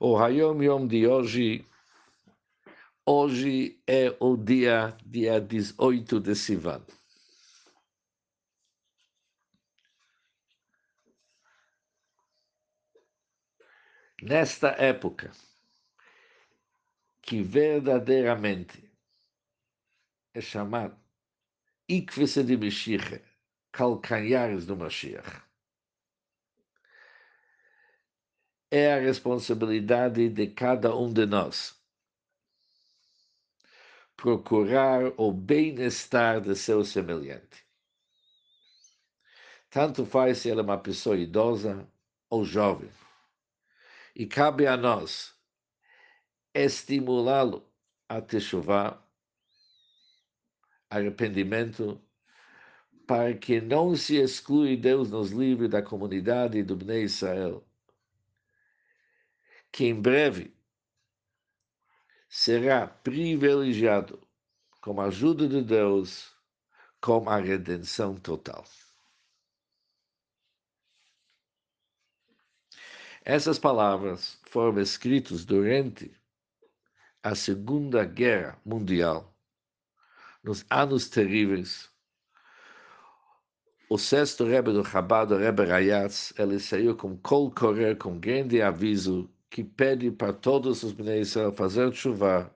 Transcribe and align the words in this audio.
O 0.00 0.16
Hayom 0.16 0.62
Yom 0.62 0.86
de 0.86 1.08
hoje, 1.08 1.66
hoje 3.04 3.82
é 3.84 4.16
o 4.20 4.36
dia, 4.36 4.96
dia 5.04 5.40
18 5.40 6.20
de 6.20 6.36
Sivan. 6.36 6.86
Nesta 14.22 14.68
época, 14.78 15.32
que 17.20 17.42
verdadeiramente 17.42 18.88
é 20.32 20.40
chamado 20.40 20.96
Ikvese 21.88 22.44
de 22.44 22.56
Mashiach, 22.56 23.20
calcanhares 23.72 24.64
do 24.64 24.76
Mashiach. 24.76 25.47
É 28.70 28.92
a 28.92 29.00
responsabilidade 29.00 30.28
de 30.28 30.46
cada 30.48 30.94
um 30.94 31.12
de 31.12 31.24
nós 31.24 31.78
procurar 34.18 35.12
o 35.16 35.32
bem-estar 35.32 36.40
de 36.40 36.56
seu 36.56 36.84
semelhante. 36.84 37.64
Tanto 39.70 40.04
faz 40.04 40.38
se 40.38 40.50
ele 40.50 40.58
é 40.58 40.62
uma 40.64 40.76
pessoa 40.76 41.16
idosa 41.16 41.88
ou 42.28 42.44
jovem. 42.44 42.90
E 44.16 44.26
cabe 44.26 44.66
a 44.66 44.76
nós 44.76 45.32
estimulá-lo 46.52 47.64
a 48.08 48.20
techuvá, 48.20 49.00
arrependimento, 50.90 52.00
para 53.06 53.34
que 53.34 53.60
não 53.60 53.94
se 53.94 54.16
exclui 54.16 54.76
Deus 54.76 55.10
nos 55.10 55.30
livre 55.30 55.68
da 55.68 55.80
comunidade 55.80 56.62
do 56.64 56.74
Bnei 56.74 57.04
Israel, 57.04 57.67
que 59.72 59.84
em 59.84 60.00
breve 60.00 60.54
será 62.28 62.86
privilegiado 62.86 64.20
com 64.80 65.00
a 65.00 65.06
ajuda 65.06 65.48
de 65.48 65.62
Deus 65.62 66.34
com 67.00 67.28
a 67.28 67.36
redenção 67.36 68.16
total. 68.16 68.64
Essas 73.24 73.58
palavras 73.58 74.40
foram 74.44 74.80
escritas 74.80 75.44
durante 75.44 76.10
a 77.22 77.34
Segunda 77.34 78.04
Guerra 78.04 78.58
Mundial, 78.64 79.36
nos 80.42 80.64
anos 80.70 81.10
terríveis. 81.10 81.90
O 83.90 83.98
sexto 83.98 84.44
Rebbe 84.44 84.72
do 84.72 84.84
Chabad, 84.84 85.32
o 85.32 85.36
Rebbe 85.36 85.64
Rayatz, 85.64 86.32
ele 86.38 86.58
saiu 86.58 86.96
com 86.96 87.16
col 87.18 87.50
correr, 87.50 87.96
com 87.98 88.18
grande 88.18 88.62
aviso, 88.62 89.30
que 89.50 89.64
pede 89.64 90.10
para 90.10 90.32
todos 90.32 90.82
os 90.82 90.92
Bnei 90.92 91.20
Israel 91.20 91.52
fazer 91.52 91.92
chuva, 91.94 92.54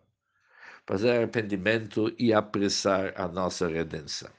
fazer 0.87 1.11
arrependimento 1.11 2.15
e 2.19 2.33
apressar 2.33 3.13
a 3.17 3.27
nossa 3.29 3.67
redenção. 3.69 4.31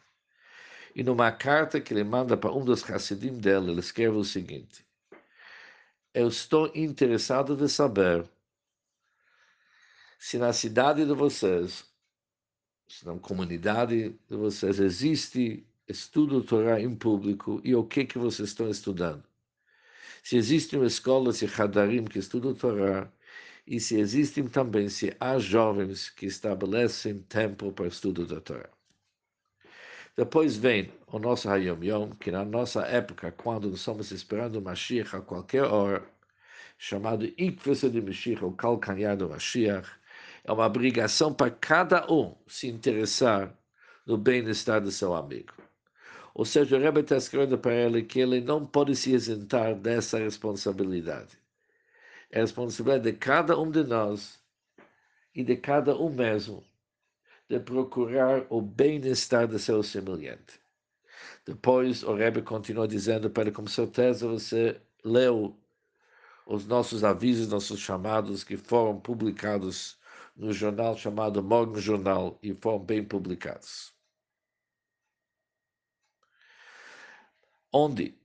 E 0.96 1.04
numa 1.04 1.32
carta 1.32 1.82
que 1.82 1.94
ele 1.94 2.04
manda 2.04 2.38
para 2.38 2.52
um 2.52 2.64
dos 2.64 2.88
Hassidim 2.90 3.40
dele, 3.40 3.72
ele 3.72 3.80
escreve 3.80 4.16
o 4.16 4.24
seguinte: 4.24 4.86
Eu 6.14 6.28
estou 6.28 6.72
interessado 6.76 7.56
de 7.56 7.68
saber 7.68 8.30
se 10.20 10.38
na 10.38 10.54
cidade 10.54 11.06
de 11.06 11.14
vocês, 11.14 11.86
se 12.88 13.06
na 13.06 13.18
comunidade 13.18 14.10
de 14.30 14.36
vocês 14.38 14.80
existe 14.80 15.66
estudo 15.88 16.44
Torá 16.44 16.80
em 16.80 16.96
público 16.96 17.60
e 17.64 17.76
o 17.76 17.84
que 17.84 18.06
que 18.06 18.20
vocês 18.20 18.50
estão 18.50 18.70
estudando 18.70 19.24
se 20.24 20.38
existem 20.38 20.82
escolas 20.84 21.42
e 21.42 21.46
hadarim 21.46 22.06
que 22.06 22.18
estudam 22.18 22.54
Torá, 22.54 23.12
e 23.68 23.80
se 23.80 24.00
existem 24.00 24.48
também, 24.48 24.90
se 24.90 25.16
há 25.20 25.38
jovens 25.38 26.10
que 26.10 26.26
estabelecem 26.26 27.20
tempo 27.24 27.72
para 27.74 27.88
estudo 27.88 28.26
da 28.26 28.40
Torá. 28.40 28.70
Depois 30.16 30.56
vem 30.56 30.92
o 31.08 31.20
nosso 31.20 31.50
Hayom 31.50 31.84
Yom, 31.84 32.12
que 32.12 32.32
na 32.32 32.46
nossa 32.46 32.82
época, 32.84 33.32
quando 33.32 33.74
estamos 33.74 34.12
esperando 34.12 34.58
o 34.58 34.62
Mashiach 34.62 35.16
a 35.16 35.22
qualquer 35.22 35.64
hora, 35.64 36.06
chamado 36.78 37.26
Ikvesa 37.38 37.90
de 37.90 38.02
Mashiach, 38.02 38.46
o 38.46 38.52
calcanhar 38.52 39.18
do 39.18 39.30
Mashiach, 39.30 39.90
é 40.44 40.52
uma 40.52 40.66
obrigação 40.66 41.34
para 41.34 41.52
cada 41.52 42.12
um 42.12 42.36
se 42.48 42.68
interessar 42.68 43.58
no 44.06 44.18
bem-estar 44.18 44.82
do 44.82 44.92
seu 44.92 45.14
amigo. 45.16 45.63
Ou 46.34 46.46
seja, 46.46 46.76
o 46.76 46.80
Rebbe 46.80 47.02
está 47.02 47.18
escrevendo 47.18 47.58
para 47.58 47.74
ele 47.74 48.04
que 48.04 48.20
ele 48.20 48.42
não 48.42 48.66
pode 48.66 48.96
se 48.96 49.14
isentar 49.14 49.76
dessa 49.76 50.18
responsabilidade. 50.18 51.38
É 52.32 52.40
a 52.40 52.42
responsabilidade 52.42 53.12
de 53.12 53.18
cada 53.18 53.60
um 53.60 53.70
de 53.70 53.84
nós 53.84 54.40
e 55.36 55.44
de 55.44 55.56
cada 55.56 55.96
um 55.96 56.10
mesmo 56.10 56.64
de 57.48 57.60
procurar 57.60 58.46
o 58.50 58.62
bem-estar 58.62 59.48
do 59.48 59.60
seu 59.60 59.84
semelhante. 59.84 60.60
Depois, 61.46 62.04
o 62.04 62.14
Rebbe 62.16 62.42
continua 62.42 62.88
dizendo 62.88 63.30
para 63.30 63.44
ele, 63.44 63.52
com 63.52 63.68
certeza 63.68 64.28
você 64.28 64.82
leu 65.04 65.56
os 66.46 66.66
nossos 66.66 67.04
avisos, 67.04 67.48
nossos 67.48 67.80
chamados 67.80 68.44
que 68.44 68.58
foram 68.58 69.00
publicados 69.00 69.98
no 70.36 70.52
jornal 70.52 70.98
chamado 70.98 71.44
Morgen 71.44 71.82
Jornal 71.82 72.40
e 72.42 72.54
foram 72.56 72.80
bem 72.80 73.04
publicados. 73.04 73.94
Onde 77.74 78.16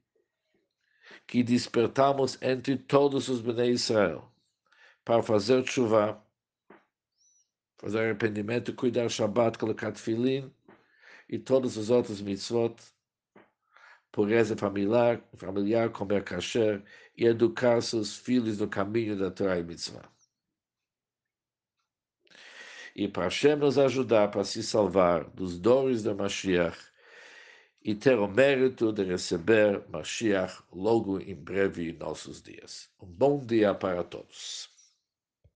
que 1.26 1.42
despertamos 1.42 2.40
entre 2.42 2.76
todos 2.76 3.28
os 3.28 3.40
Bnei 3.40 3.70
Israel 3.70 4.30
para 5.04 5.22
fazer 5.22 5.66
chuva, 5.66 6.22
fazer 7.78 8.00
arrependimento, 8.00 8.74
cuidar 8.74 9.08
Shabbat, 9.08 9.58
colocar 9.58 9.94
filin 9.94 10.52
e 11.28 11.38
todos 11.38 11.76
os 11.76 11.90
outros 11.90 12.20
mitzvot, 12.20 12.76
pureza 14.12 14.56
familiar, 14.56 15.22
familiar 15.36 15.90
comer 15.90 16.24
kasher 16.24 16.82
e 17.16 17.24
educar 17.26 17.80
seus 17.82 18.16
filhos 18.16 18.58
no 18.58 18.68
caminho 18.68 19.16
da 19.16 19.30
Torá 19.30 19.58
e 19.58 19.64
mitzvah. 19.64 20.08
E 22.96 23.06
para 23.06 23.24
Hashem 23.24 23.56
nos 23.56 23.78
ajudar 23.78 24.28
para 24.28 24.44
se 24.44 24.62
salvar 24.62 25.24
dos 25.30 25.58
dores 25.58 26.02
da 26.02 26.14
Mashiach, 26.14 26.76
e 27.88 27.94
ter 27.94 28.18
o 28.18 28.28
mérito 28.28 28.92
de 28.92 29.02
receber 29.02 29.82
Mashiach 29.88 30.62
logo 30.70 31.18
em 31.20 31.34
breve 31.34 31.88
em 31.88 31.96
nossos 31.96 32.42
dias. 32.42 32.90
Um 33.00 33.06
bom 33.06 33.38
dia 33.38 33.74
para 33.74 34.04
todos. 34.04 34.77